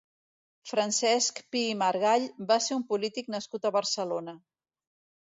[0.71, 4.39] Francesc Pi i Margall va ser un polític nascut a Barcelona.